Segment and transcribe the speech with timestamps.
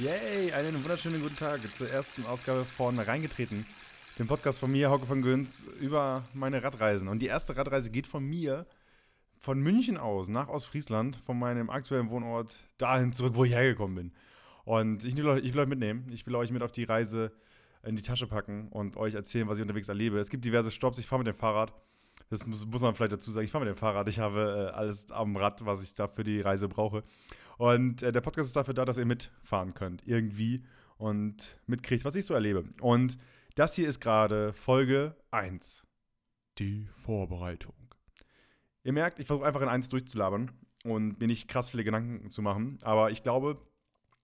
[0.00, 3.66] Yay, einen wunderschönen guten Tag zur ersten Ausgabe von Reingetreten,
[4.18, 7.06] dem Podcast von mir, Hauke von Göns, über meine Radreisen.
[7.06, 8.64] Und die erste Radreise geht von mir,
[9.40, 14.12] von München aus, nach Ostfriesland, von meinem aktuellen Wohnort dahin zurück, wo ich hergekommen bin.
[14.64, 17.30] Und ich will, euch, ich will euch mitnehmen, ich will euch mit auf die Reise
[17.82, 20.18] in die Tasche packen und euch erzählen, was ich unterwegs erlebe.
[20.18, 21.74] Es gibt diverse Stops, ich fahre mit dem Fahrrad.
[22.30, 23.44] Das muss, muss, man vielleicht dazu sagen.
[23.44, 24.08] Ich fahre mit dem Fahrrad.
[24.08, 27.02] Ich habe äh, alles am Rad, was ich da für die Reise brauche.
[27.60, 30.02] Und äh, der Podcast ist dafür da, dass ihr mitfahren könnt.
[30.06, 30.64] Irgendwie.
[30.96, 32.64] Und mitkriegt, was ich so erlebe.
[32.80, 33.18] Und
[33.54, 35.86] das hier ist gerade Folge 1.
[36.56, 37.74] Die Vorbereitung.
[38.82, 40.52] Ihr merkt, ich versuche einfach in eins durchzulabern
[40.84, 42.78] und mir nicht krass viele Gedanken zu machen.
[42.80, 43.60] Aber ich glaube,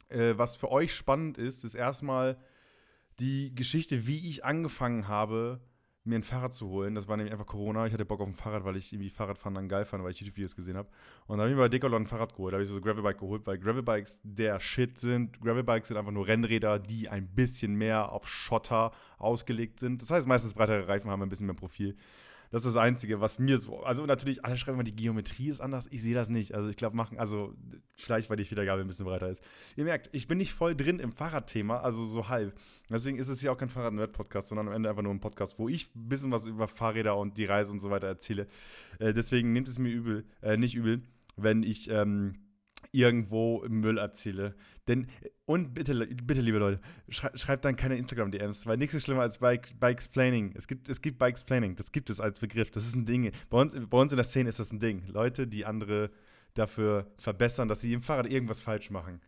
[0.09, 2.39] äh, was für euch spannend ist, ist erstmal
[3.19, 5.61] die Geschichte, wie ich angefangen habe,
[6.07, 6.95] mir ein Fahrrad zu holen.
[6.95, 7.87] Das war nämlich einfach Corona.
[7.87, 10.21] Ich hatte Bock auf ein Fahrrad, weil ich irgendwie Fahrradfahren dann geil fand, weil ich
[10.21, 10.89] YouTube-Videos gesehen habe.
[11.27, 12.53] Und dann habe ich mir bei Decathlon ein Fahrrad geholt.
[12.53, 15.41] Da habe ich so ein Gravelbike geholt, weil Gravelbikes der Shit sind.
[15.41, 20.03] Gravelbikes sind einfach nur Rennräder, die ein bisschen mehr auf Schotter ausgelegt sind.
[20.03, 21.97] Das heißt, meistens breitere Reifen haben ein bisschen mehr Profil.
[22.51, 23.83] Das ist das Einzige, was mir so.
[23.83, 25.87] Also natürlich, alle schreiben immer, die Geometrie ist anders.
[25.91, 26.55] Ich sehe das nicht.
[26.55, 27.55] Also ich glaube, machen, also
[27.95, 29.43] vielleicht, weil die Wiedergabe ein bisschen breiter ist.
[29.77, 32.55] Ihr merkt, ich bin nicht voll drin im Fahrradthema, also so halb.
[32.91, 35.69] Deswegen ist es ja auch kein Fahrrad-Nerd-Podcast, sondern am Ende einfach nur ein Podcast, wo
[35.69, 38.47] ich ein bisschen was über Fahrräder und die Reise und so weiter erzähle.
[38.99, 41.03] Äh, deswegen nehmt es mir übel, äh, nicht übel,
[41.37, 41.91] wenn ich.
[41.91, 42.37] Ähm,
[42.93, 44.55] irgendwo im Müll erzähle.
[44.89, 45.09] Denn,
[45.45, 49.39] und bitte, bitte liebe Leute, schrei, schreibt dann keine Instagram-DMs, weil nichts ist schlimmer als
[49.39, 50.55] Bike, Bikesplaining.
[50.57, 53.33] Es gibt, es gibt Bikesplaining, das gibt es als Begriff, das ist ein Ding.
[53.51, 55.07] Bei uns, bei uns in der Szene ist das ein Ding.
[55.09, 56.11] Leute, die andere
[56.55, 59.21] dafür verbessern, dass sie im Fahrrad irgendwas falsch machen.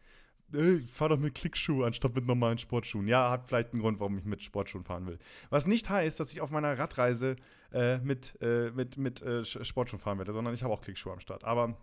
[0.53, 3.07] Ey, fahr doch mit Klickschuh anstatt mit normalen Sportschuhen.
[3.07, 5.19] Ja, hat vielleicht einen Grund, warum ich mit Sportschuhen fahren will.
[5.51, 7.37] Was nicht heißt, dass ich auf meiner Radreise
[7.71, 11.21] äh, mit, äh, mit, mit äh, Sportschuhen fahren werde, sondern ich habe auch Klickschuhe am
[11.21, 11.45] Start.
[11.45, 11.77] Aber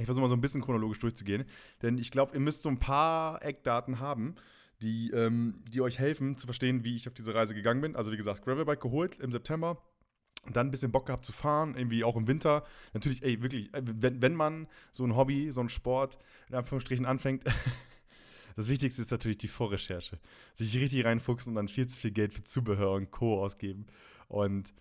[0.00, 1.44] ich versuche mal so ein bisschen chronologisch durchzugehen,
[1.82, 4.34] denn ich glaube, ihr müsst so ein paar Eckdaten haben,
[4.80, 7.96] die, ähm, die euch helfen zu verstehen, wie ich auf diese Reise gegangen bin.
[7.96, 9.82] Also wie gesagt, Gravelbike geholt im September.
[10.50, 12.64] Dann ein bisschen Bock gehabt zu fahren, irgendwie auch im Winter.
[12.94, 16.18] Natürlich, ey, wirklich, äh, wenn, wenn man so ein Hobby, so ein Sport
[16.48, 17.44] in Anführungsstrichen anfängt,
[18.56, 20.18] das Wichtigste ist natürlich die Vorrecherche.
[20.54, 23.42] Sich richtig reinfuchsen und dann viel zu viel Geld für Zubehör und Co.
[23.44, 23.84] ausgeben.
[24.28, 24.72] Und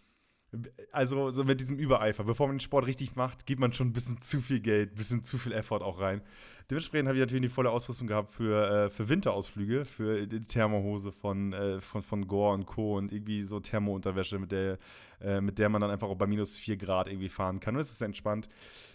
[0.92, 2.24] also so mit diesem Übereifer.
[2.24, 4.96] Bevor man den Sport richtig macht, gibt man schon ein bisschen zu viel Geld, ein
[4.96, 6.22] bisschen zu viel Effort auch rein.
[6.70, 11.12] Dementsprechend habe ich natürlich die volle Ausrüstung gehabt für, äh, für Winterausflüge, für die Thermohose
[11.12, 12.98] von, äh, von, von Gore und Co.
[12.98, 14.78] und irgendwie so Thermounterwäsche, mit der,
[15.20, 17.76] äh, mit der man dann einfach auch bei minus 4 Grad irgendwie fahren kann.
[17.76, 18.50] Und es ist entspannt.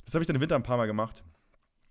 [0.04, 1.24] Das habe ich dann im Winter ein paar Mal gemacht,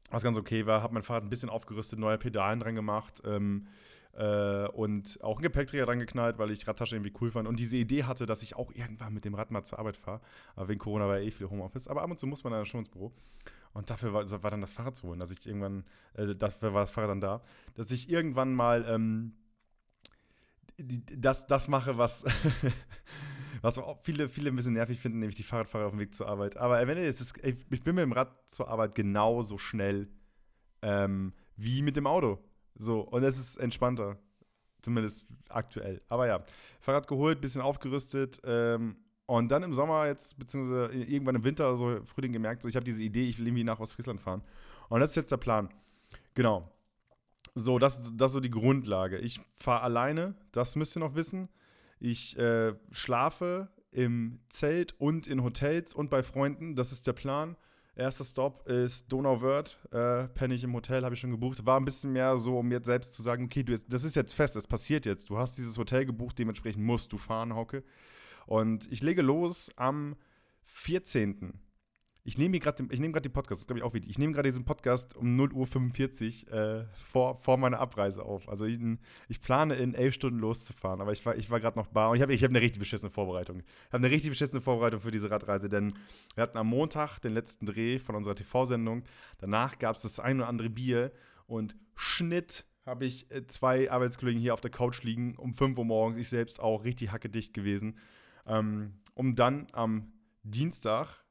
[0.09, 0.81] was ganz okay war.
[0.81, 3.21] Habe mein Fahrrad ein bisschen aufgerüstet, neue Pedalen dran gemacht.
[3.25, 3.67] Ähm,
[4.13, 7.77] äh, und auch einen Gepäckträger dran geknallt, weil ich Radtasche irgendwie cool fand und diese
[7.77, 10.21] Idee hatte, dass ich auch irgendwann mit dem Rad mal zur Arbeit fahre.
[10.55, 11.87] Aber wegen Corona war ja eh viel Homeoffice.
[11.87, 13.11] Aber ab und zu muss man dann schon ins Büro.
[13.73, 16.81] Und dafür war, war dann das Fahrrad zu holen, dass ich irgendwann, äh, dafür war
[16.81, 17.41] das Fahrrad dann da,
[17.73, 19.33] dass ich irgendwann mal ähm,
[20.77, 22.23] das, das mache, was,
[23.61, 26.57] was viele, viele ein bisschen nervig finden, nämlich die Fahrradfahrer auf dem Weg zur Arbeit.
[26.57, 30.07] Aber am Ende ist es, ich bin mit dem Rad zur Arbeit genauso schnell
[30.83, 32.39] ähm, wie mit dem Auto.
[32.75, 34.17] So, und es ist entspannter.
[34.81, 36.01] Zumindest aktuell.
[36.09, 36.43] Aber ja,
[36.81, 38.39] Fahrrad geholt, bisschen aufgerüstet.
[38.43, 42.75] Ähm, und dann im Sommer jetzt, beziehungsweise irgendwann im Winter, so Frühling gemerkt, so ich
[42.75, 44.43] habe diese Idee, ich will irgendwie nach Ostfriesland fahren.
[44.89, 45.69] Und das ist jetzt der Plan.
[46.33, 46.69] Genau.
[47.55, 49.17] So, das, das ist so die Grundlage.
[49.19, 51.49] Ich fahre alleine, das müsst ihr noch wissen.
[51.99, 57.55] Ich äh, schlafe im Zelt und in Hotels und bei Freunden, das ist der Plan.
[57.95, 61.63] Erster Stop ist Donauwörth, äh, penne ich im Hotel, habe ich schon gebucht.
[61.65, 64.15] War ein bisschen mehr so, um jetzt selbst zu sagen, okay, du jetzt, das ist
[64.15, 65.29] jetzt fest, es passiert jetzt.
[65.29, 67.83] Du hast dieses Hotel gebucht, dementsprechend musst du fahren, Hocke.
[68.47, 70.15] Und ich lege los am
[70.65, 71.53] 14.
[72.25, 74.09] Ich nehme gerade nehm die Podcast, das glaube ich auch wichtig.
[74.11, 78.47] Ich nehme gerade diesen Podcast um 0.45 Uhr äh, vor, vor meiner Abreise auf.
[78.47, 78.79] Also ich,
[79.27, 82.15] ich, plane in elf Stunden loszufahren, aber ich war, ich war gerade noch bar und
[82.15, 83.59] ich habe ich hab eine richtig beschissene Vorbereitung.
[83.59, 85.95] Ich habe eine richtig beschissene Vorbereitung für diese Radreise, denn
[86.35, 89.03] wir hatten am Montag den letzten Dreh von unserer TV-Sendung.
[89.39, 91.11] Danach gab es das ein oder andere Bier
[91.45, 95.85] und Schnitt habe ich äh, zwei Arbeitskollegen hier auf der Couch liegen um 5 Uhr
[95.85, 97.97] morgens, ich selbst auch richtig hackedicht gewesen,
[98.45, 100.13] ähm, um dann am
[100.43, 101.22] Dienstag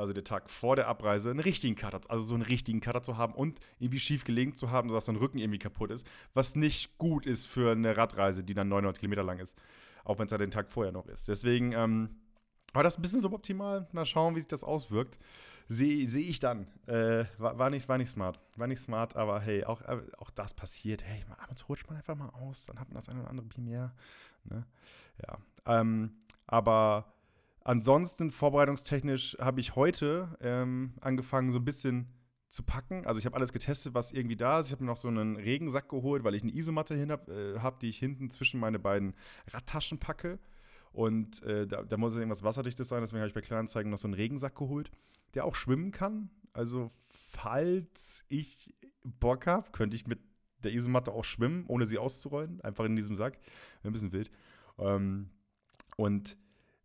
[0.00, 3.16] also der Tag vor der Abreise, einen richtigen Cutter, also so einen richtigen Cutter zu
[3.16, 6.98] haben und irgendwie schief gelegen zu haben, sodass dein Rücken irgendwie kaputt ist, was nicht
[6.98, 9.56] gut ist für eine Radreise, die dann 900 Kilometer lang ist,
[10.04, 11.28] auch wenn es ja den Tag vorher noch ist.
[11.28, 12.20] Deswegen ähm,
[12.72, 13.88] war das ein bisschen suboptimal.
[13.92, 15.18] Mal schauen, wie sich das auswirkt.
[15.68, 16.66] Sehe seh ich dann.
[16.86, 18.40] Äh, war, war, nicht, war nicht smart.
[18.56, 21.04] War nicht smart, aber hey, auch, äh, auch das passiert.
[21.04, 23.62] Hey, abends rutscht man einfach mal aus, dann hat man das eine oder andere Bier
[23.62, 23.94] mehr.
[24.44, 24.66] Ne?
[25.22, 25.38] Ja.
[25.66, 26.16] Ähm,
[26.46, 27.12] aber
[27.62, 32.08] Ansonsten, vorbereitungstechnisch, habe ich heute ähm, angefangen, so ein bisschen
[32.48, 33.06] zu packen.
[33.06, 34.66] Also ich habe alles getestet, was irgendwie da ist.
[34.66, 37.60] Ich habe mir noch so einen Regensack geholt, weil ich eine Isomatte hin habe, äh,
[37.60, 39.14] hab, die ich hinten zwischen meine beiden
[39.48, 40.38] Radtaschen packe.
[40.92, 44.08] Und äh, da, da, muss irgendwas wasserdichtes sein, deswegen habe ich bei Kleinanzeigen noch so
[44.08, 44.90] einen Regensack geholt,
[45.34, 46.30] der auch schwimmen kann.
[46.52, 46.90] Also,
[47.32, 48.74] falls ich
[49.04, 50.18] Bock habe, könnte ich mit
[50.64, 52.60] der Isomatte auch schwimmen, ohne sie auszurollen.
[52.62, 53.38] Einfach in diesem Sack.
[53.84, 54.30] Ein bisschen wild.
[54.78, 55.30] Ähm,
[55.96, 56.36] und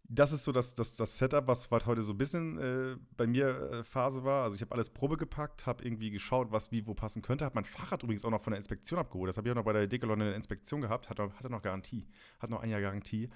[0.07, 3.25] das ist so das, das, das Setup, was, was heute so ein bisschen äh, bei
[3.25, 4.43] mir äh, Phase war.
[4.43, 7.45] Also ich habe alles Probe gepackt, habe irgendwie geschaut, was wie wo passen könnte.
[7.45, 9.29] Habe mein Fahrrad übrigens auch noch von der Inspektion abgeholt.
[9.29, 11.09] Das habe ich auch noch bei der Decathlon in der Inspektion gehabt.
[11.09, 12.07] Hatte, hatte noch Garantie.
[12.39, 13.29] Hat noch ein Jahr Garantie.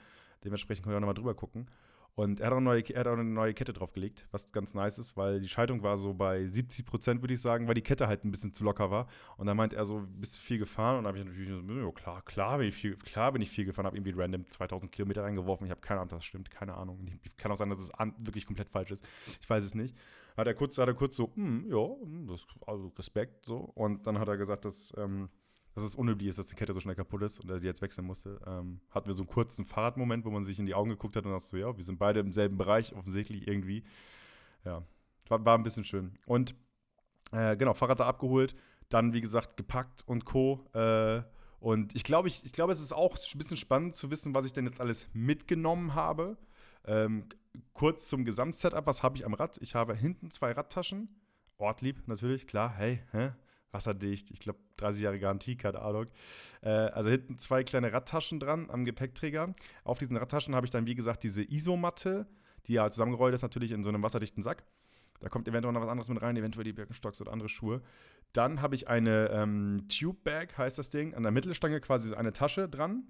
[0.43, 1.67] Dementsprechend konnte ich auch nochmal drüber gucken.
[2.19, 4.73] Und er hat, auch eine neue, er hat auch eine neue Kette draufgelegt, was ganz
[4.73, 7.81] nice ist, weil die Schaltung war so bei 70 Prozent, würde ich sagen, weil die
[7.81, 9.07] Kette halt ein bisschen zu locker war.
[9.37, 10.97] Und dann meint er so, bist du viel gefahren?
[10.97, 13.63] Und da habe ich natürlich so, klar, klar bin ich viel, klar bin ich viel
[13.63, 15.65] gefahren, habe irgendwie random 2000 Kilometer reingeworfen.
[15.65, 17.07] Ich habe keine Ahnung, das stimmt, keine Ahnung.
[17.37, 19.07] Kann auch sein, dass es wirklich komplett falsch ist.
[19.41, 19.95] Ich weiß es nicht.
[20.35, 23.59] Hat er kurz, hat er kurz so, hm, ja, hm, das, also Respekt, so.
[23.75, 25.29] Und dann hat er gesagt, dass, ähm,
[25.79, 27.81] dass es unüblich ist, dass die Kette so schnell kaputt ist und er die jetzt
[27.81, 28.39] wechseln musste.
[28.45, 31.25] Ähm, hatten wir so einen kurzen Fahrradmoment, wo man sich in die Augen geguckt hat
[31.25, 33.83] und dachte so, ja, wir sind beide im selben Bereich, offensichtlich irgendwie.
[34.65, 34.83] Ja,
[35.29, 36.17] war, war ein bisschen schön.
[36.25, 36.55] Und
[37.31, 38.55] äh, genau, Fahrrad da abgeholt,
[38.89, 40.65] dann wie gesagt gepackt und Co.
[40.73, 41.21] Äh,
[41.59, 44.45] und ich glaube, ich, ich glaube, es ist auch ein bisschen spannend zu wissen, was
[44.45, 46.37] ich denn jetzt alles mitgenommen habe.
[46.85, 47.25] Ähm,
[47.73, 49.57] kurz zum Gesamtsetup, was habe ich am Rad?
[49.61, 51.09] Ich habe hinten zwei Radtaschen.
[51.57, 53.31] Ortlieb natürlich, klar, hey, hä?
[53.71, 54.31] Wasserdicht.
[54.31, 56.07] Ich glaube, 30 Jahre Garantie, keine Ahnung.
[56.61, 59.53] Äh, also hinten zwei kleine Radtaschen dran am Gepäckträger.
[59.83, 62.27] Auf diesen Radtaschen habe ich dann, wie gesagt, diese Isomatte,
[62.65, 64.63] die ja zusammengerollt ist, natürlich in so einem wasserdichten Sack.
[65.19, 67.81] Da kommt eventuell noch was anderes mit rein, eventuell die Birkenstocks oder andere Schuhe.
[68.31, 72.31] Dann habe ich eine ähm, Tube Bag, heißt das Ding, an der Mittelstange quasi eine
[72.31, 73.03] Tasche dran.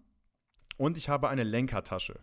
[0.77, 2.19] Und ich habe eine Lenkertasche.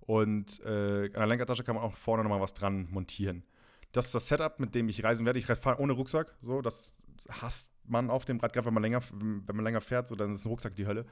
[0.00, 3.44] Und äh, an der Lenkertasche kann man auch vorne nochmal was dran montieren.
[3.94, 5.38] Das ist das Setup, mit dem ich reisen werde.
[5.38, 6.34] Ich fahre ohne Rucksack.
[6.40, 10.08] So, das hasst man auf dem Rad, gerade wenn man länger, wenn man länger fährt,
[10.08, 11.06] so dann ist ein Rucksack die Hölle.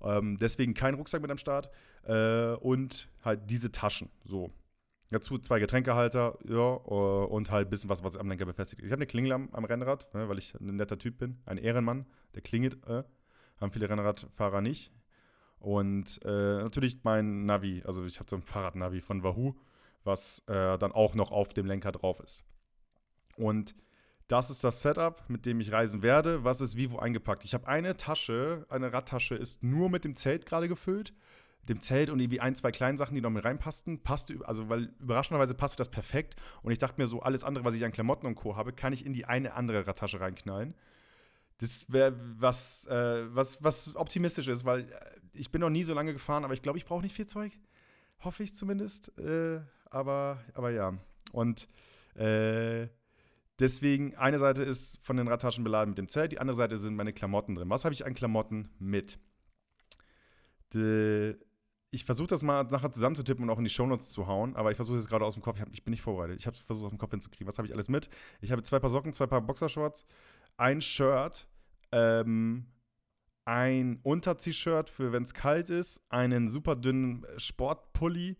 [0.00, 1.70] Ähm, deswegen kein Rucksack mit am Start
[2.04, 4.10] äh, und halt diese Taschen.
[4.24, 4.52] So.
[5.10, 8.80] Dazu zwei Getränkehalter, ja, uh, und halt ein bisschen was, was am Lenker befestigt.
[8.82, 11.58] Ich habe eine Klingel am, am Rennrad, ne, weil ich ein netter Typ bin, ein
[11.58, 12.06] Ehrenmann,
[12.36, 13.02] der klingelt, äh,
[13.60, 14.92] haben viele Rennradfahrer nicht.
[15.58, 19.56] Und äh, natürlich mein Navi, also ich habe so ein Fahrradnavi von Wahoo,
[20.04, 22.44] was äh, dann auch noch auf dem Lenker drauf ist.
[23.36, 23.74] Und
[24.30, 26.44] das ist das Setup, mit dem ich reisen werde.
[26.44, 27.44] Was ist wie wo eingepackt?
[27.44, 31.12] Ich habe eine Tasche, eine Radtasche ist nur mit dem Zelt gerade gefüllt.
[31.68, 34.02] Dem Zelt und irgendwie ein, zwei kleinen Sachen, die noch mit reinpassten.
[34.02, 36.36] Passte, also weil überraschenderweise passte das perfekt.
[36.62, 38.56] Und ich dachte mir so, alles andere, was ich an Klamotten und Co.
[38.56, 40.74] habe, kann ich in die eine andere Radtasche reinknallen.
[41.58, 44.94] Das wäre was, äh, was, was optimistisch ist, weil äh,
[45.32, 47.52] ich bin noch nie so lange gefahren, aber ich glaube, ich brauche nicht viel Zeug.
[48.20, 49.16] Hoffe ich zumindest.
[49.18, 50.94] Äh, aber, aber ja.
[51.32, 51.68] Und
[52.14, 52.88] äh,
[53.60, 56.96] Deswegen, eine Seite ist von den Radtaschen beladen mit dem Zelt, die andere Seite sind
[56.96, 57.68] meine Klamotten drin.
[57.68, 59.18] Was habe ich an Klamotten mit?
[60.72, 61.36] De,
[61.90, 64.76] ich versuche das mal nachher zusammenzutippen und auch in die Shownotes zu hauen, aber ich
[64.76, 65.56] versuche es gerade aus dem Kopf.
[65.56, 66.38] Ich, hab, ich, bin nicht vorbereitet.
[66.40, 67.46] Ich habe es versucht aus dem Kopf hinzukriegen.
[67.46, 68.08] Was habe ich alles mit?
[68.40, 70.06] Ich habe zwei Paar Socken, zwei Paar Boxershorts,
[70.56, 71.46] ein Shirt,
[71.92, 72.64] ähm,
[73.44, 78.38] ein Unter-T-Shirt für wenn es kalt ist, einen super dünnen Sportpulli,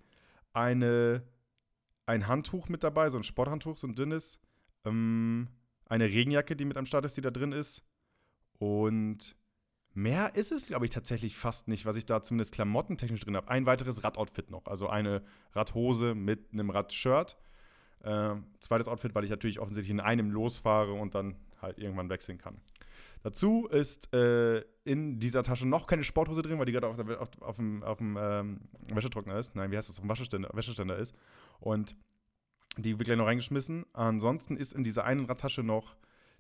[0.55, 1.25] eine,
[2.11, 4.39] ein Handtuch mit dabei, so ein Sporthandtuch, so ein dünnes
[4.85, 5.49] ähm,
[5.87, 7.83] eine Regenjacke, die mit am Start ist, die da drin ist.
[8.59, 9.37] Und
[9.93, 13.49] mehr ist es, glaube ich, tatsächlich fast nicht, was ich da zumindest klamottentechnisch drin habe.
[13.49, 14.67] Ein weiteres Radoutfit noch.
[14.67, 17.37] Also eine Radhose mit einem Radshirt.
[18.03, 22.39] Äh, zweites Outfit, weil ich natürlich offensichtlich in einem losfahre und dann halt irgendwann wechseln
[22.39, 22.61] kann.
[23.23, 27.43] Dazu ist äh, in dieser Tasche noch keine Sporthose drin, weil die gerade auf, auf,
[27.43, 28.61] auf, dem, auf dem ähm,
[28.93, 29.55] Wäschetrockner ist.
[29.55, 29.97] Nein, wie heißt das?
[29.97, 31.15] Auf dem Wäscheständer, Wäscheständer ist.
[31.59, 31.95] Und
[32.77, 33.85] die wird gleich noch reingeschmissen.
[33.93, 35.97] Ansonsten ist in dieser einen Radtasche noch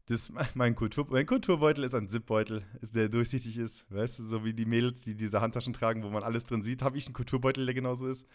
[0.07, 3.87] das, mein, Kultur, mein Kulturbeutel ist ein Zipbeutel, der durchsichtig ist.
[3.93, 6.83] Weißt du, so wie die Mädels, die diese Handtaschen tragen, wo man alles drin sieht,
[6.83, 8.27] habe ich einen Kulturbeutel, der genauso ist.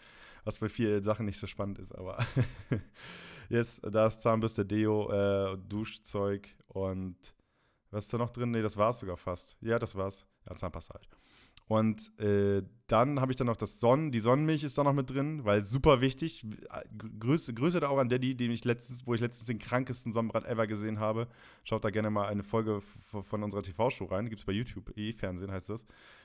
[0.44, 2.24] Was bei vielen Sachen nicht so spannend ist, aber
[3.48, 7.16] jetzt, da ist Zahnbürste, Deo, äh, Duschzeug und
[7.90, 8.50] was ist da noch drin?
[8.50, 9.56] Nee, das war es sogar fast.
[9.60, 10.26] Ja, das war's.
[10.48, 11.08] Ja, Zahnpasta halt.
[11.68, 15.10] Und äh, dann habe ich dann noch das Sonnen, die Sonnenmilch ist da noch mit
[15.10, 16.46] drin, weil super wichtig.
[17.18, 20.46] Grüße, Grüße da auch an Daddy, den ich letztens, wo ich letztens den krankesten Sonnenbrand
[20.46, 21.26] ever gesehen habe.
[21.64, 24.28] Schaut da gerne mal eine Folge von unserer TV-Show rein.
[24.28, 25.84] Gibt es bei YouTube, E-Fernsehen heißt das.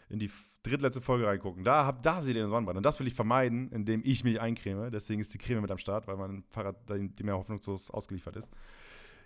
[0.09, 0.29] In die
[0.61, 1.63] drittletzte Folge reingucken.
[1.63, 2.77] Da, hab, da seht ihr den Sonnenbrand.
[2.77, 4.91] Und das will ich vermeiden, indem ich mich eincreme.
[4.91, 8.51] Deswegen ist die Creme mit am Start, weil mein Fahrrad die mehr hoffnungslos ausgeliefert ist.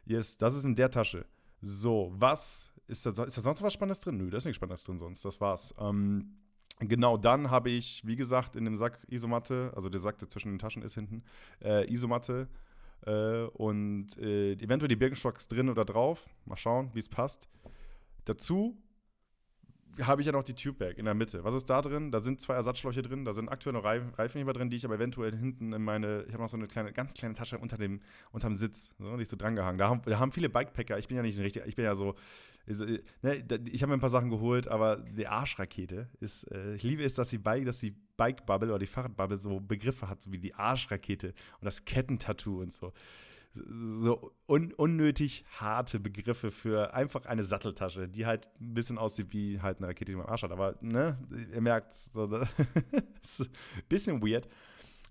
[0.05, 1.25] Yes, das ist in der Tasche.
[1.67, 4.17] So, was ist da, ist da sonst was Spannendes drin?
[4.17, 5.25] Nö, da ist nichts Spannendes drin sonst.
[5.25, 5.73] Das war's.
[5.79, 6.35] Ähm,
[6.79, 10.51] genau, dann habe ich, wie gesagt, in dem Sack Isomatte, also der Sack, der zwischen
[10.51, 11.23] den Taschen ist hinten,
[11.63, 12.47] äh, Isomatte,
[13.05, 16.27] Äh, und äh, eventuell die Birkenstocks drin oder drauf.
[16.45, 17.47] Mal schauen, wie es passt.
[18.23, 18.77] Dazu
[20.01, 21.43] habe ich ja noch die Tube-Bag in der Mitte.
[21.43, 22.11] Was ist da drin?
[22.11, 24.95] Da sind zwei Ersatzschläuche drin, da sind aktuell noch Reifen, Reifenheber drin, die ich aber
[24.95, 28.01] eventuell hinten in meine, ich habe noch so eine kleine, ganz kleine Tasche unter dem,
[28.31, 29.77] unterm Sitz, so, die ist so drangehangen.
[29.77, 31.95] Da haben, da haben viele Bikepacker, ich bin ja nicht ein richtiger, ich bin ja
[31.95, 32.15] so,
[32.67, 37.03] ne, ich habe mir ein paar Sachen geholt, aber die Arschrakete ist, äh, ich liebe
[37.03, 40.39] es, dass die Bike, dass die Bike-Bubble oder die Fahrradbubble so Begriffe hat, so wie
[40.39, 42.93] die Arschrakete und das Kettentattoo und so
[43.55, 49.61] so un unnötig harte Begriffe für einfach eine Satteltasche, die halt ein bisschen aussieht wie
[49.61, 50.51] halt eine Rakete, die man am Arsch hat.
[50.51, 51.17] Aber, ne,
[51.53, 52.49] ihr merkt, so, das
[53.21, 54.47] ist ein bisschen weird.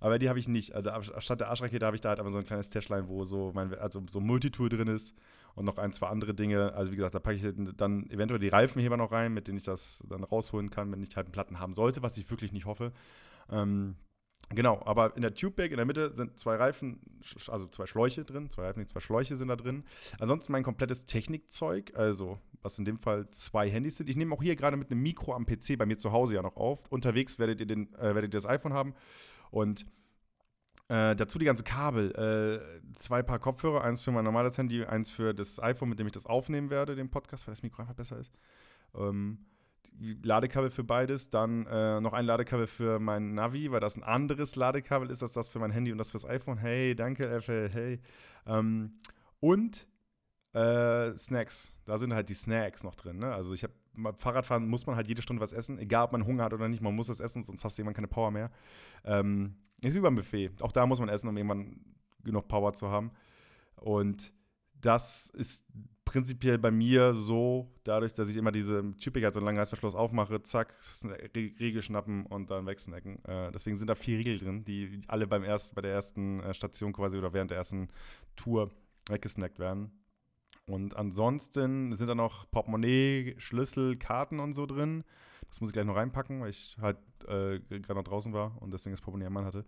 [0.00, 0.74] Aber die habe ich nicht.
[0.74, 3.52] Also statt der Arschrakete habe ich da halt aber so ein kleines Täschlein, wo so
[3.54, 5.14] mein, also so Multitool drin ist
[5.54, 6.74] und noch ein, zwei andere Dinge.
[6.74, 9.64] Also wie gesagt, da packe ich dann eventuell die Reifenheber noch rein, mit denen ich
[9.64, 12.66] das dann rausholen kann, wenn ich halt einen Platten haben sollte, was ich wirklich nicht
[12.66, 12.92] hoffe.
[13.50, 13.96] Ähm,
[14.50, 17.00] Genau, aber in der Tube-Bag in der Mitte sind zwei Reifen,
[17.48, 19.84] also zwei Schläuche drin, zwei Reifen, zwei Schläuche sind da drin.
[20.18, 24.08] Ansonsten mein komplettes Technikzeug, also was in dem Fall zwei Handys sind.
[24.08, 26.42] Ich nehme auch hier gerade mit einem Mikro am PC bei mir zu Hause ja
[26.42, 26.86] noch auf.
[26.90, 28.94] Unterwegs werdet ihr, den, äh, werdet ihr das iPhone haben
[29.50, 29.86] und
[30.88, 32.12] äh, dazu die ganzen Kabel.
[32.12, 36.06] Äh, zwei Paar Kopfhörer, eins für mein normales Handy, eins für das iPhone, mit dem
[36.06, 38.32] ich das aufnehmen werde, den Podcast, weil das Mikro einfach besser ist.
[38.94, 39.38] Ähm,
[39.98, 44.56] Ladekabel für beides, dann äh, noch ein Ladekabel für mein Navi, weil das ein anderes
[44.56, 46.58] Ladekabel ist als das für mein Handy und das fürs iPhone.
[46.58, 48.00] Hey, danke, Apple, hey.
[48.46, 48.98] Ähm,
[49.40, 49.86] und
[50.52, 51.72] äh, Snacks.
[51.84, 53.18] Da sind halt die Snacks noch drin.
[53.18, 53.32] Ne?
[53.32, 53.74] Also ich habe
[54.18, 56.82] Fahrradfahren muss man halt jede Stunde was essen, egal ob man Hunger hat oder nicht,
[56.82, 58.50] man muss das essen, sonst hast du irgendwann keine Power mehr.
[59.04, 60.50] Ähm, ist wie beim Buffet.
[60.60, 61.80] Auch da muss man essen, um irgendwann
[62.24, 63.12] genug Power zu haben.
[63.76, 64.32] Und
[64.80, 65.64] das ist
[66.14, 69.96] prinzipiell bei mir so, dadurch, dass ich immer diese Typik halt so einen langen Reißverschluss
[69.96, 70.72] aufmache, zack,
[71.34, 73.18] Riegel schnappen und dann wegsnacken.
[73.24, 76.54] Äh, deswegen sind da vier Riegel drin, die alle beim erst, bei der ersten äh,
[76.54, 77.88] Station quasi oder während der ersten
[78.36, 78.70] Tour
[79.08, 79.90] weggesnackt werden.
[80.66, 85.02] Und ansonsten sind da noch Portemonnaie, Schlüssel, Karten und so drin.
[85.48, 88.72] Das muss ich gleich noch reinpacken, weil ich halt äh, gerade noch draußen war und
[88.72, 89.64] deswegen das Portemonnaie am Mann hatte.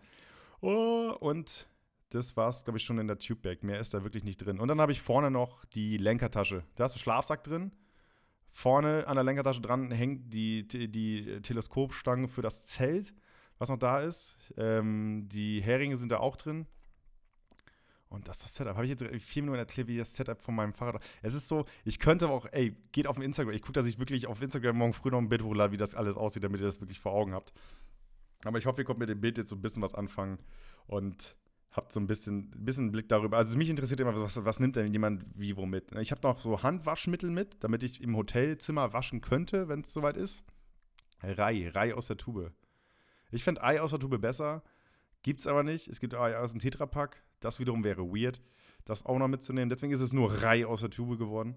[0.60, 1.66] Oh, und
[2.10, 3.62] das war es, glaube ich, schon in der Tube-Bag.
[3.62, 4.60] Mehr ist da wirklich nicht drin.
[4.60, 6.64] Und dann habe ich vorne noch die Lenkertasche.
[6.76, 7.72] Da hast du Schlafsack drin.
[8.50, 13.12] Vorne an der Lenkertasche dran hängt die, die Teleskopstange für das Zelt,
[13.58, 14.36] was noch da ist.
[14.56, 16.66] Ähm, die Heringe sind da auch drin.
[18.08, 18.76] Und das ist das Setup.
[18.76, 21.66] Habe ich jetzt vier Minuten erklärt, wie das Setup von meinem Fahrrad Es ist so,
[21.84, 23.52] ich könnte aber auch, ey, geht auf Instagram.
[23.54, 25.94] Ich gucke, dass ich wirklich auf Instagram morgen früh noch ein Bild hochlade, wie das
[25.94, 27.52] alles aussieht, damit ihr das wirklich vor Augen habt.
[28.44, 30.38] Aber ich hoffe, ihr könnt mit dem Bild jetzt so ein bisschen was anfangen.
[30.86, 31.36] Und
[31.76, 33.36] habt so ein bisschen, bisschen Blick darüber.
[33.36, 35.92] Also mich interessiert immer, was, was nimmt denn jemand wie wo mit.
[35.96, 40.16] Ich habe noch so Handwaschmittel mit, damit ich im Hotelzimmer waschen könnte, wenn es soweit
[40.16, 40.42] ist.
[41.22, 42.52] Rei, Rei aus der Tube.
[43.30, 44.62] Ich fände Ei aus der Tube besser,
[45.22, 45.88] gibt es aber nicht.
[45.88, 47.22] Es gibt Ei aus dem Tetrapack.
[47.40, 48.40] Das wiederum wäre weird,
[48.84, 49.68] das auch noch mitzunehmen.
[49.68, 51.56] Deswegen ist es nur Rei aus der Tube geworden.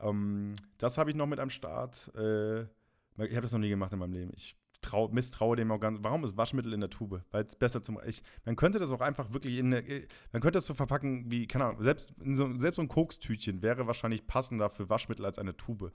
[0.00, 2.10] Ähm, das habe ich noch mit am Start.
[2.14, 4.32] Äh, ich habe das noch nie gemacht in meinem Leben.
[4.34, 5.98] Ich trau, misstraue dem auch ganz.
[6.02, 7.24] Warum ist Waschmittel in der Tube?
[7.30, 7.98] Weil es besser zum.
[8.06, 11.46] Ich, man könnte das auch einfach wirklich in eine, Man könnte das so verpacken wie,
[11.46, 15.56] keine Ahnung, selbst, so, selbst so ein Kokstütchen wäre wahrscheinlich passender für Waschmittel als eine
[15.56, 15.92] Tube.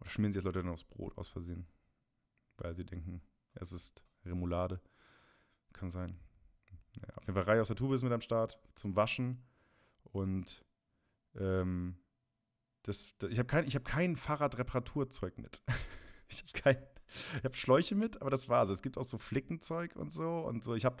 [0.00, 1.66] Oder schmieren sie jetzt Leute dann aufs Brot aus Versehen?
[2.56, 3.22] Weil sie denken,
[3.54, 4.80] es ist Remoulade.
[5.72, 6.18] Kann sein.
[6.96, 9.42] Ja, auf jeden Fall Reihe aus der Tube ist mit am Start zum Waschen.
[10.04, 10.64] Und
[11.36, 11.96] ähm,
[12.82, 15.62] das, das, ich habe kein, hab kein Fahrradreparaturzeug mit.
[16.28, 16.86] ich habe kein,
[17.38, 18.68] ich habe Schläuche mit, aber das war's.
[18.68, 20.74] Es gibt auch so Flickenzeug und so und so.
[20.74, 20.96] Ich habe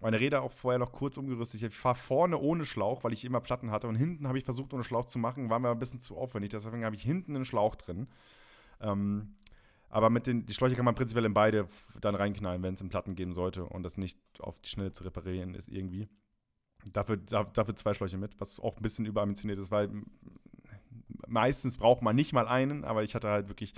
[0.00, 1.62] meine Räder auch vorher noch kurz umgerüstet.
[1.62, 3.88] Ich fahre vorne ohne Schlauch, weil ich immer Platten hatte.
[3.88, 5.50] Und hinten habe ich versucht, ohne Schlauch zu machen.
[5.50, 6.50] War mir ein bisschen zu aufwendig.
[6.50, 8.08] Deswegen habe ich hinten einen Schlauch drin.
[8.80, 9.34] Ähm,
[9.88, 11.68] aber mit den die Schläuche kann man prinzipiell in beide
[12.00, 13.64] dann reinknallen, wenn es einen Platten geben sollte.
[13.64, 16.08] Und das nicht auf die Schnelle zu reparieren ist irgendwie.
[16.92, 19.90] Dafür, dafür zwei Schläuche mit, was auch ein bisschen überambitioniert ist, weil
[21.26, 23.72] meistens braucht man nicht mal einen, aber ich hatte halt wirklich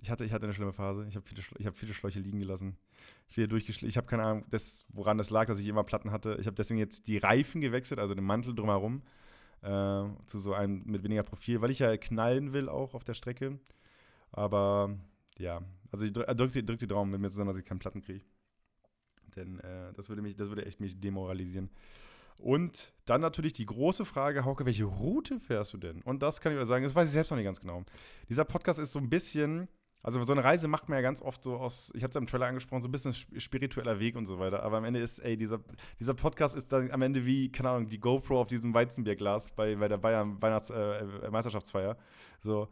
[0.00, 1.06] ich hatte, ich hatte eine schlimme Phase.
[1.08, 2.76] Ich habe viele, hab viele Schläuche liegen gelassen.
[3.26, 6.36] Viele Ich habe keine Ahnung, das, woran das lag, dass ich immer Platten hatte.
[6.40, 9.02] Ich habe deswegen jetzt die Reifen gewechselt, also den Mantel drumherum,
[9.62, 13.14] äh, zu so einem mit weniger Profil, weil ich ja knallen will auch auf der
[13.14, 13.58] Strecke.
[14.30, 14.96] Aber
[15.38, 17.80] ja, also ich drücke drück die, drück die Daumen mit mir zusammen, dass ich keine
[17.80, 18.24] Platten kriege.
[19.36, 21.70] Denn äh, das, würde mich, das würde echt mich demoralisieren.
[22.38, 26.02] Und dann natürlich die große Frage, Hauke, welche Route fährst du denn?
[26.02, 27.84] Und das kann ich euch sagen, das weiß ich selbst noch nicht ganz genau.
[28.28, 29.68] Dieser Podcast ist so ein bisschen
[30.02, 32.26] also so eine Reise macht man ja ganz oft so aus, ich habe es im
[32.26, 34.62] Trailer angesprochen, so ein bisschen spiritueller Weg und so weiter.
[34.62, 35.60] Aber am Ende ist, ey, dieser,
[35.98, 39.74] dieser Podcast ist dann am Ende wie, keine Ahnung, die GoPro auf diesem Weizenbierglas bei,
[39.74, 41.96] bei der Bayern Weihnachts äh, Meisterschaftsfeier.
[42.40, 42.68] So,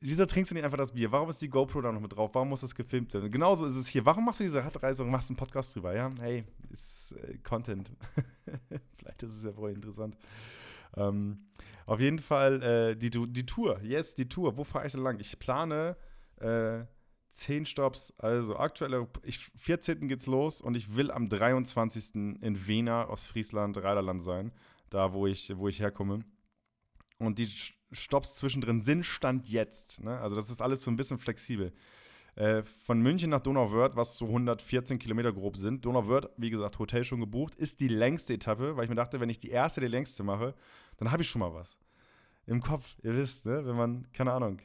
[0.00, 1.12] wieso trinkst du nicht einfach das Bier?
[1.12, 2.30] Warum ist die GoPro da noch mit drauf?
[2.32, 3.30] Warum muss das gefilmt werden?
[3.30, 4.04] Genauso ist es hier.
[4.04, 5.94] Warum machst du diese Radreise und machst einen Podcast drüber?
[5.94, 7.92] Ja, hey, ist äh, Content.
[8.98, 10.16] Vielleicht ist es ja voll interessant.
[10.96, 11.46] Ähm,
[11.86, 13.80] auf jeden Fall äh, die, die Tour.
[13.82, 14.56] Yes, die Tour.
[14.56, 15.20] Wo fahre ich denn lang?
[15.20, 15.96] Ich plane
[16.44, 16.86] äh,
[17.30, 18.14] 10 Stops.
[18.18, 20.08] Also aktuell, ich, 14.
[20.08, 22.14] geht's los und ich will am 23.
[22.14, 24.52] in Wena, Ostfriesland, Reiderland sein.
[24.90, 26.24] Da, wo ich, wo ich herkomme.
[27.18, 27.48] Und die
[27.90, 30.02] Stops zwischendrin sind Stand jetzt.
[30.02, 30.18] Ne?
[30.20, 31.72] Also das ist alles so ein bisschen flexibel.
[32.36, 35.84] Äh, von München nach Donauwörth, was so 114 Kilometer grob sind.
[35.84, 39.30] Donauwörth, wie gesagt, Hotel schon gebucht, ist die längste Etappe, weil ich mir dachte, wenn
[39.30, 40.54] ich die erste die längste mache,
[40.96, 41.76] dann habe ich schon mal was.
[42.46, 43.64] Im Kopf, ihr wisst, ne?
[43.64, 44.58] wenn man, keine Ahnung,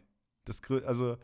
[0.46, 1.18] das, also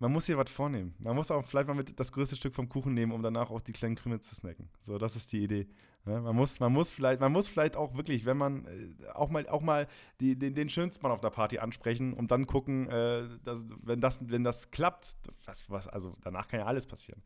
[0.00, 0.94] man muss hier was vornehmen.
[0.98, 3.60] Man muss auch vielleicht mal mit das größte Stück vom Kuchen nehmen, um danach auch
[3.60, 4.68] die kleinen Krümel zu snacken.
[4.80, 5.66] So, das ist die Idee.
[6.06, 9.28] Ja, man, muss, man, muss vielleicht, man muss vielleicht auch wirklich, wenn man äh, auch
[9.28, 9.88] mal, auch mal
[10.20, 14.20] die, den, den schönsten auf der Party ansprechen und dann gucken, äh, dass, wenn, das,
[14.22, 17.22] wenn das klappt, was, was, also danach kann ja alles passieren.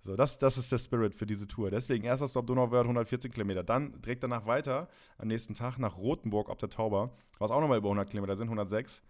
[0.00, 1.70] So, das, das ist der Spirit für diese Tour.
[1.70, 3.62] Deswegen erster Stop Donauwörth, 114 Kilometer.
[3.62, 4.88] Dann direkt danach weiter,
[5.18, 8.46] am nächsten Tag nach Rothenburg ob der Tauber, was auch nochmal über 100 Kilometer sind,
[8.46, 9.02] 106.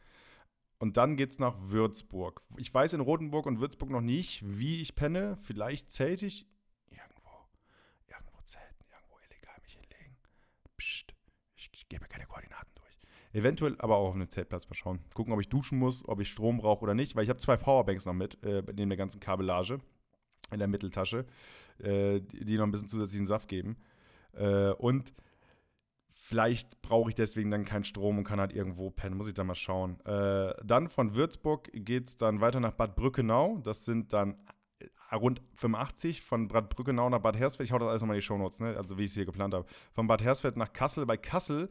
[0.79, 2.43] Und dann geht es nach Würzburg.
[2.57, 5.37] Ich weiß in Rotenburg und Würzburg noch nicht, wie ich penne.
[5.41, 6.47] Vielleicht zelte ich
[6.91, 7.31] irgendwo.
[8.09, 10.17] Irgendwo zelten, irgendwo illegal mich hinlegen.
[10.77, 11.15] Psst,
[11.57, 12.99] ich, ich gebe keine Koordinaten durch.
[13.33, 15.01] Eventuell aber auch auf einem Zeltplatz mal schauen.
[15.15, 17.17] Gucken, ob ich duschen muss, ob ich Strom brauche oder nicht.
[17.17, 19.79] Weil ich habe zwei Powerbanks noch mit, äh, neben der ganzen Kabellage
[20.51, 21.25] in der Mitteltasche,
[21.79, 23.77] äh, die noch ein bisschen zusätzlichen Saft geben.
[24.33, 25.15] Äh, und
[26.27, 29.15] Vielleicht brauche ich deswegen dann keinen Strom und kann halt irgendwo pennen.
[29.15, 30.01] Muss ich da mal schauen.
[30.07, 33.59] Äh, dann von Würzburg geht es dann weiter nach Bad Brückenau.
[33.63, 34.39] Das sind dann
[34.79, 37.69] äh, rund 85 von Bad Brückenau nach Bad Hersfeld.
[37.69, 38.75] Ich hau das alles nochmal in die Shownotes, ne?
[38.75, 39.67] also wie ich es hier geplant habe.
[39.93, 41.05] Von Bad Hersfeld nach Kassel.
[41.05, 41.69] Bei Kassel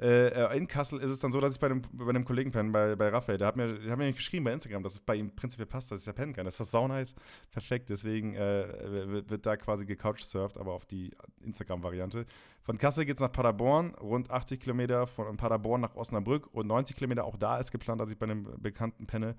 [0.00, 2.50] äh, äh, in Kassel ist es dann so, dass ich bei dem, bei dem Kollegen
[2.50, 5.00] penne, bei, bei Raphael, der hat, mir, der hat mir geschrieben bei Instagram, dass es
[5.00, 6.44] bei ihm prinzipiell passt, dass ich da pennen kann.
[6.44, 7.14] Das ist das saunice.
[7.50, 7.88] Perfekt.
[7.88, 8.66] Deswegen äh,
[9.08, 12.26] wird, wird, da quasi gecouchsurft, aber auf die Instagram-Variante.
[12.62, 16.96] Von Kassel geht es nach Paderborn, rund 80 Kilometer von Paderborn nach Osnabrück und 90
[16.96, 17.24] Kilometer.
[17.24, 19.36] Auch da ist geplant, dass ich bei einem Bekannten penne.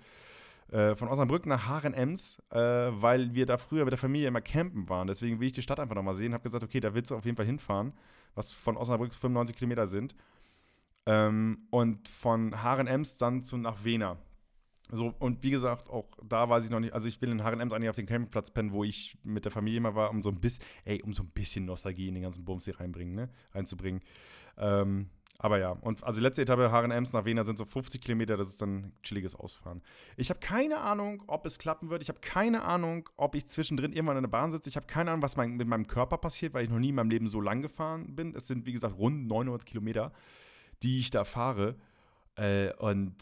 [0.71, 4.89] Äh, von Osnabrück nach Haaren-Ems, äh, weil wir da früher mit der Familie immer campen
[4.89, 5.07] waren.
[5.07, 6.33] Deswegen will ich die Stadt einfach nochmal sehen.
[6.33, 7.93] Habe gesagt, okay, da willst du auf jeden Fall hinfahren,
[8.33, 10.15] was von Osnabrück 95 Kilometer sind.
[11.05, 14.17] Ähm, und von Haaren-Ems dann zu nach Wena.
[14.91, 17.73] So, und wie gesagt, auch da weiß ich noch nicht, also ich will in Haaren-Ems
[17.73, 20.39] eigentlich auf den Campingplatz pennen, wo ich mit der Familie mal war, um so ein
[20.39, 24.01] bisschen, ey, um so ein bisschen Nostalgie in den ganzen Bums hier reinbringen, ne, reinzubringen.
[24.57, 28.49] Ähm, aber ja, und also letzte Etappe Haaren-Ems nach Wena sind so 50 Kilometer, das
[28.49, 29.81] ist dann chilliges Ausfahren.
[30.15, 32.01] Ich habe keine Ahnung, ob es klappen wird.
[32.01, 34.69] Ich habe keine Ahnung, ob ich zwischendrin irgendwann in der Bahn sitze.
[34.69, 36.95] Ich habe keine Ahnung, was mein, mit meinem Körper passiert, weil ich noch nie in
[36.95, 38.35] meinem Leben so lang gefahren bin.
[38.35, 40.13] Es sind, wie gesagt, rund 900 Kilometer
[40.83, 41.75] die ich da fahre.
[42.35, 43.15] Äh, und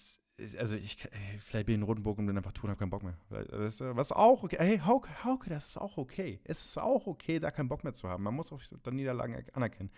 [0.57, 0.97] also ich,
[1.45, 3.17] vielleicht bin ich in Rotenburg und bin einfach tun, habe keinen Bock mehr.
[3.29, 4.57] Was auch okay.
[4.59, 6.39] Hey, Hauke, Hauke, das ist auch okay.
[6.43, 8.23] Es ist auch okay, da keinen Bock mehr zu haben.
[8.23, 9.91] Man muss auch dann Niederlagen anerkennen.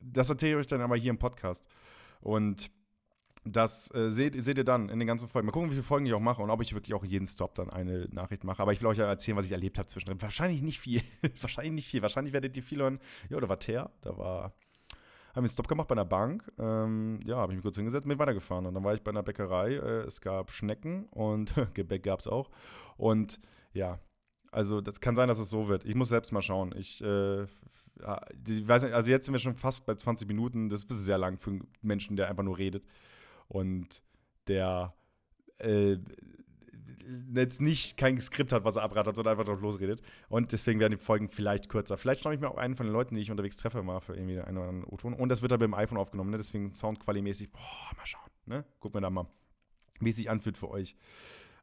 [0.00, 1.64] Das erzähle ich euch dann aber hier im Podcast.
[2.20, 2.70] Und
[3.44, 5.46] das äh, seht, seht ihr dann in den ganzen Folgen.
[5.46, 7.54] Mal gucken, wie viele Folgen ich auch mache und ob ich wirklich auch jeden Stop
[7.54, 8.60] dann eine Nachricht mache.
[8.60, 10.20] Aber ich will euch ja erzählen, was ich erlebt habe zwischendrin.
[10.20, 11.02] Wahrscheinlich nicht viel.
[11.40, 12.02] Wahrscheinlich nicht viel.
[12.02, 12.98] Wahrscheinlich werdet ihr viel hören.
[13.30, 14.54] Ja, da war Ter, da war
[15.38, 16.50] haben einen Stop gemacht bei einer Bank.
[16.58, 18.66] Ähm, ja, habe ich mich kurz hingesetzt und bin weitergefahren.
[18.66, 19.74] Und dann war ich bei einer Bäckerei.
[19.74, 22.50] Äh, es gab Schnecken und Gebäck gab es auch.
[22.96, 23.40] Und
[23.72, 24.00] ja,
[24.50, 25.84] also das kann sein, dass es so wird.
[25.84, 26.74] Ich muss selbst mal schauen.
[26.76, 30.70] Ich, äh, ich weiß nicht, also jetzt sind wir schon fast bei 20 Minuten.
[30.70, 32.84] Das ist sehr lang für einen Menschen, der einfach nur redet.
[33.46, 34.02] Und
[34.48, 34.94] der
[35.58, 35.98] äh,
[37.34, 40.02] jetzt nicht kein Skript hat, was er abrattert, sondern einfach drauf losredet.
[40.28, 41.96] Und deswegen werden die Folgen vielleicht kürzer.
[41.96, 44.14] Vielleicht schaue ich mir auch einen von den Leuten, die ich unterwegs treffe, mal für
[44.14, 45.14] irgendwie einen oder anderen O-Ton.
[45.14, 46.38] Und das wird dann mit dem iPhone aufgenommen, ne?
[46.38, 48.30] deswegen Soundqualitätmäßig, boah, mal schauen.
[48.46, 48.64] Ne?
[48.80, 49.26] Gucken wir da mal,
[50.00, 50.96] wie es sich anfühlt für euch.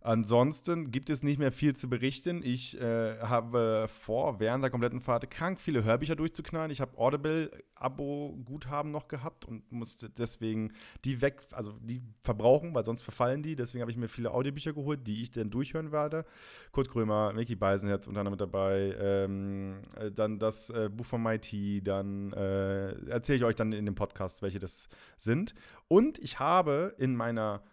[0.06, 2.44] Ansonsten gibt es nicht mehr viel zu berichten.
[2.44, 6.70] Ich äh, habe vor, während der kompletten Fahrt krank viele Hörbücher durchzuknallen.
[6.70, 10.74] Ich habe Audible-Abo-Guthaben noch gehabt und musste deswegen
[11.06, 13.56] die weg, also die verbrauchen, weil sonst verfallen die.
[13.56, 16.24] Deswegen habe ich mir viele Audiobücher geholt, die ich dann durchhören werde.
[16.72, 18.96] Kurt Krömer, Mickey Beisenherz unter anderem mit dabei.
[19.00, 21.82] Ähm, äh, dann das äh, Buch von MIT.
[21.82, 24.88] Dann äh, erzähle ich euch dann in dem Podcast, welche das
[25.18, 25.56] sind.
[25.88, 27.64] Und ich habe in meiner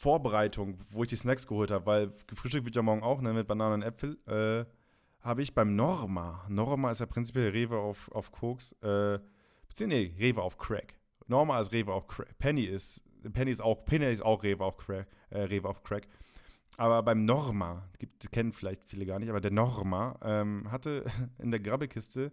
[0.00, 3.46] Vorbereitung, wo ich die Snacks geholt habe, weil gefrühstückt wird ja morgen auch, ne, mit
[3.46, 4.64] Bananen und Äpfel, äh,
[5.20, 9.18] habe ich beim Norma, Norma ist ja prinzipiell Rewe auf, auf Koks, äh,
[9.68, 10.94] beziehungsweise nee, Rewe auf Crack.
[11.26, 12.38] Norma ist Rewe auf Crack.
[12.38, 13.02] Penny ist,
[13.34, 16.08] Penny ist auch, Penny ist auch Rewe auf Crack, äh, Rewe auf Crack.
[16.78, 21.04] Aber beim Norma, gibt, kennen vielleicht viele gar nicht, aber der Norma ähm, hatte
[21.38, 22.32] in der Grabbekiste,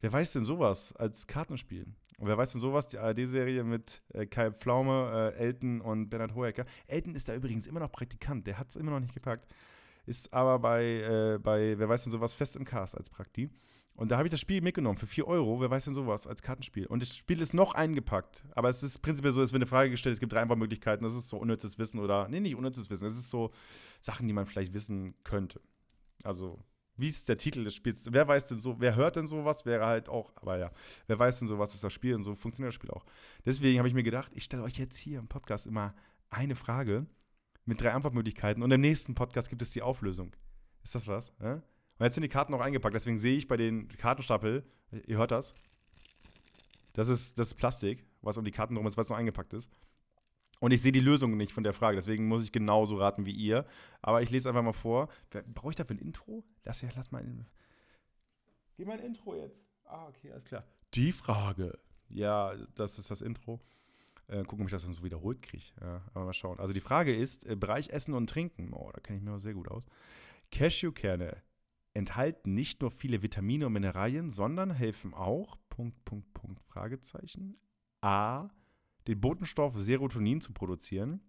[0.00, 1.86] wer weiß denn sowas, als Kartenspiel.
[2.20, 2.86] Und wer weiß denn sowas?
[2.86, 6.66] Die ARD-Serie mit äh, Kai Pflaume, äh, Elton und Bernhard Hoeker.
[6.86, 9.50] Elton ist da übrigens immer noch Praktikant, der hat es immer noch nicht gepackt.
[10.04, 13.48] Ist aber bei, äh, bei Wer weiß denn sowas fest im Cast als Prakti.
[13.94, 16.42] Und da habe ich das Spiel mitgenommen für 4 Euro, wer weiß denn sowas, als
[16.42, 16.86] Kartenspiel.
[16.86, 18.44] Und das Spiel ist noch eingepackt.
[18.54, 21.04] Aber es ist prinzipiell so, es wird eine Frage gestellt, es gibt drei Möglichkeiten.
[21.04, 23.06] Das ist so unnützes Wissen oder, nee, nicht unnützes Wissen.
[23.06, 23.50] Es ist so
[24.02, 25.60] Sachen, die man vielleicht wissen könnte.
[26.22, 26.58] Also,
[27.00, 28.08] wie ist der Titel des Spiels?
[28.10, 29.64] Wer weiß denn so, wer hört denn sowas?
[29.66, 30.70] Wäre halt auch, aber ja,
[31.06, 33.04] wer weiß denn sowas ist das Spiel und so funktioniert das Spiel auch.
[33.44, 35.94] Deswegen habe ich mir gedacht, ich stelle euch jetzt hier im Podcast immer
[36.28, 37.06] eine Frage
[37.64, 40.34] mit drei Antwortmöglichkeiten und im nächsten Podcast gibt es die Auflösung.
[40.82, 41.32] Ist das was?
[41.40, 41.54] Ja?
[41.54, 44.64] Und jetzt sind die Karten noch eingepackt, deswegen sehe ich bei den Kartenstapel,
[45.06, 45.54] ihr hört das,
[46.94, 49.70] das ist, das ist Plastik, was um die Karten drum ist, was noch eingepackt ist.
[50.60, 53.32] Und ich sehe die Lösung nicht von der Frage, deswegen muss ich genauso raten wie
[53.32, 53.66] ihr.
[54.02, 55.08] Aber ich lese einfach mal vor.
[55.54, 56.44] Brauche ich dafür ein Intro?
[56.64, 57.22] Lass, lass mal.
[57.22, 57.46] In,
[58.76, 59.58] Geh mal ein Intro jetzt.
[59.84, 60.64] Ah, okay, alles klar.
[60.94, 61.78] Die Frage.
[62.08, 63.60] Ja, das ist das Intro.
[64.28, 65.64] Äh, gucken, ob ich das dann so wiederholt kriege.
[65.80, 66.60] Ja, aber mal schauen.
[66.60, 68.72] Also die Frage ist: äh, Bereich Essen und Trinken.
[68.72, 69.86] Oh, da kenne ich mir sehr gut aus.
[70.50, 71.42] Cashewkerne
[71.94, 77.58] enthalten nicht nur viele Vitamine und Mineralien, sondern helfen auch, Punkt, Punkt, Punkt, Fragezeichen,
[78.00, 78.50] A,
[79.06, 81.20] den Botenstoff Serotonin zu produzieren,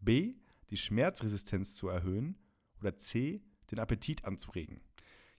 [0.00, 0.34] B,
[0.70, 2.38] die Schmerzresistenz zu erhöhen
[2.80, 4.80] oder C, den Appetit anzuregen.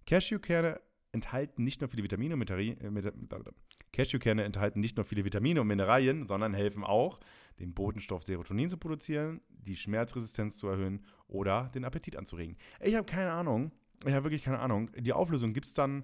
[0.05, 0.79] Cashewkerne
[1.11, 3.51] enthalten nicht nur viele Vitamine und Mineralien, äh,
[3.91, 7.19] Cashewkerne enthalten nicht nur viele Vitamine und Mineralien, sondern helfen auch,
[7.59, 12.57] den Botenstoff Serotonin zu produzieren, die Schmerzresistenz zu erhöhen oder den Appetit anzuregen.
[12.79, 13.71] Ich habe keine Ahnung.
[14.05, 14.91] Ich habe wirklich keine Ahnung.
[14.95, 16.03] Die Auflösung gibt es dann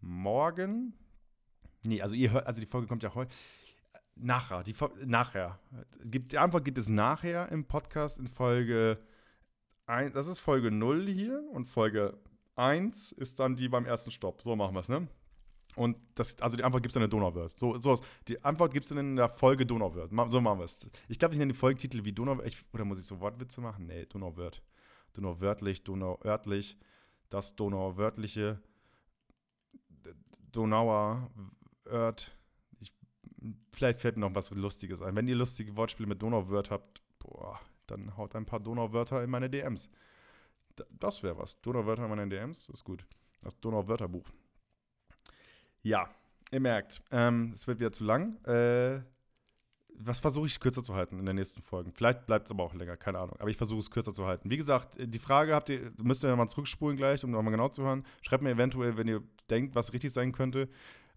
[0.00, 0.94] morgen.
[1.84, 3.32] Nee, also ihr hört, also die Folge kommt ja heute.
[4.20, 5.58] Nachher, die, nachher.
[6.02, 8.98] Die Antwort gibt es nachher im Podcast in Folge
[9.86, 10.12] 1.
[10.12, 12.18] Das ist Folge 0 hier und Folge
[12.56, 14.42] 1 ist dann die beim ersten Stopp.
[14.42, 15.08] So machen wir es, ne?
[15.76, 17.56] Und das, also die Antwort gibt es dann in Donauwörth.
[17.56, 20.10] So, so, die Antwort gibt es dann in der Folge Donauwörth.
[20.30, 20.84] So machen wir es.
[21.08, 22.64] Ich glaube, ich nenne die Folgetitel wie Donauwörth.
[22.72, 23.86] Oder muss ich so Wortwitze machen?
[23.86, 24.60] Nee, Donauwörth.
[25.12, 26.76] Donauwörtlich, Donauörtlich,
[27.30, 28.60] das Donauwörtliche,
[30.50, 31.30] Donauer,
[31.84, 32.37] Ört,
[33.72, 35.16] vielleicht fällt mir noch was Lustiges ein.
[35.16, 39.50] Wenn ihr lustige Wortspiele mit Donauwörth habt, boah, dann haut ein paar Donauwörter in meine
[39.50, 39.88] DMs.
[40.90, 41.60] das wäre was.
[41.60, 43.04] Donauwörter in meine DMs, das ist gut.
[43.42, 44.28] Das Donauwörterbuch.
[45.82, 46.10] Ja,
[46.50, 48.42] ihr merkt, ähm, es wird wieder zu lang.
[48.44, 49.02] Äh,
[50.00, 51.92] was versuche ich kürzer zu halten in den nächsten Folgen?
[51.92, 53.36] Vielleicht bleibt es aber auch länger, keine Ahnung.
[53.40, 54.48] Aber ich versuche es kürzer zu halten.
[54.48, 57.82] Wie gesagt, die Frage habt ihr, müsst ihr mal zurückspulen gleich, um nochmal genau zu
[57.82, 58.04] hören.
[58.22, 60.68] Schreibt mir eventuell, wenn ihr denkt, was richtig sein könnte.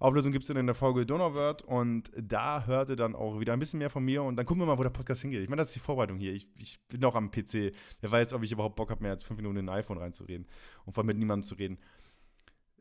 [0.01, 3.53] Auflösung gibt es dann in der Folge Donauwörth und da hört ihr dann auch wieder
[3.53, 5.43] ein bisschen mehr von mir und dann gucken wir mal, wo der Podcast hingeht.
[5.43, 6.33] Ich meine, das ist die Vorbereitung hier.
[6.33, 7.71] Ich, ich bin noch am PC.
[7.99, 10.47] Wer weiß, ob ich überhaupt Bock habe, mehr als fünf Minuten in ein iPhone reinzureden
[10.85, 11.77] und vor allem mit niemandem zu reden.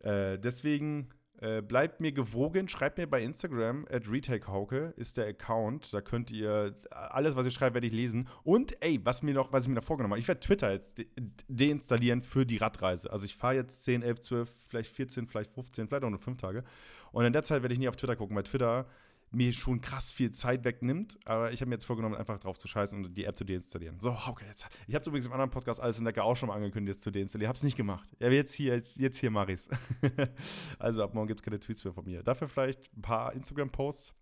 [0.01, 5.93] Äh, deswegen äh, bleibt mir gewogen, schreibt mir bei Instagram, at RetakeHauke ist der Account.
[5.93, 8.29] Da könnt ihr alles, was ihr schreibt, werde ich lesen.
[8.45, 10.99] Und ey, was, mir noch, was ich mir noch vorgenommen habe, ich werde Twitter jetzt
[10.99, 11.07] de
[11.49, 13.11] deinstallieren für die Radreise.
[13.11, 16.37] Also ich fahre jetzt 10, 11, 12, vielleicht 14, vielleicht 15, vielleicht auch nur 5
[16.39, 16.65] Tage.
[17.13, 18.87] Und in der Zeit werde ich nie auf Twitter gucken, weil Twitter
[19.33, 21.19] mir schon krass viel Zeit wegnimmt.
[21.25, 24.01] Aber ich habe mir jetzt vorgenommen, einfach drauf zu scheißen und die App zu deinstallieren.
[24.01, 24.67] So, okay, jetzt.
[24.87, 27.03] Ich habe es übrigens im anderen Podcast alles in der auch schon mal angekündigt, jetzt
[27.03, 27.47] zu deinstallieren.
[27.47, 28.09] Ich habe es nicht gemacht.
[28.19, 29.69] Ja, jetzt hier, jetzt, jetzt hier mache ich es.
[30.79, 32.23] also ab morgen gibt es keine Tweets mehr von mir.
[32.23, 34.15] Dafür vielleicht ein paar Instagram-Posts.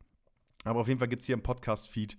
[0.64, 2.18] Aber auf jeden Fall gibt es hier im Podcast-Feed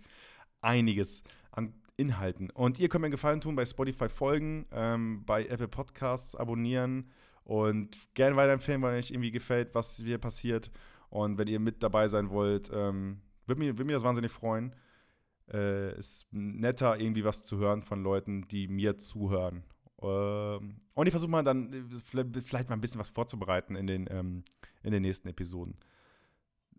[0.61, 2.49] einiges an Inhalten.
[2.49, 7.11] Und ihr könnt mir einen Gefallen tun, bei Spotify folgen, ähm, bei Apple Podcasts abonnieren
[7.49, 10.69] und gerne weiterempfehlen, weil euch irgendwie gefällt, was hier passiert.
[11.09, 14.75] Und wenn ihr mit dabei sein wollt, ähm, würde mich, würd mich das wahnsinnig freuen.
[15.51, 19.63] Äh, ist netter, irgendwie was zu hören von Leuten, die mir zuhören.
[19.99, 23.87] Ähm, und ich versuche mal dann äh, vielleicht, vielleicht, mal ein bisschen was vorzubereiten in
[23.87, 24.43] den, ähm,
[24.83, 25.75] in den nächsten Episoden.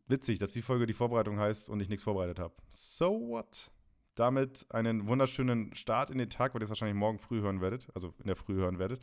[0.07, 2.55] Witzig, dass die Folge die Vorbereitung heißt und ich nichts vorbereitet habe.
[2.71, 3.73] So what?
[4.15, 7.89] Damit einen wunderschönen Start in den Tag, weil ihr es wahrscheinlich morgen früh hören werdet,
[7.93, 9.01] also in der Früh hören werdet.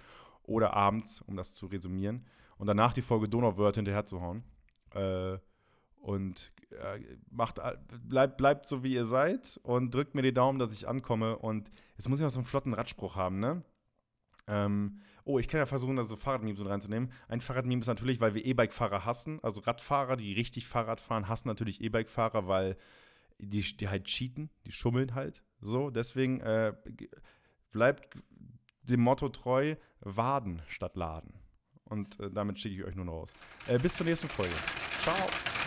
[0.47, 2.25] Oder abends, um das zu resümieren.
[2.57, 4.43] Und danach die Folge Donauwörth hinterher zu hauen.
[4.95, 5.38] Äh,
[6.01, 7.60] und äh, macht,
[8.07, 11.38] bleibt, bleibt so, wie ihr seid und drückt mir die Daumen, dass ich ankomme.
[11.38, 13.63] Und jetzt muss ich noch so einen flotten Radspruch haben, ne?
[14.47, 17.12] Ähm, oh, ich kann ja versuchen, da so Fahrradmemes reinzunehmen.
[17.27, 19.39] Ein Fahrradmeme ist natürlich, weil wir E-Bike-Fahrer hassen.
[19.43, 22.77] Also Radfahrer, die richtig Fahrrad fahren, hassen natürlich E-Bike-Fahrer, weil
[23.39, 25.43] die, die halt cheaten, die schummeln halt.
[25.60, 26.73] So, deswegen äh,
[27.71, 28.17] bleibt
[28.89, 31.34] dem Motto treu, Waden statt Laden.
[31.86, 33.34] Und äh, damit schicke ich euch nun raus.
[33.67, 34.54] Äh, bis zur nächsten Folge.
[35.02, 35.66] Ciao.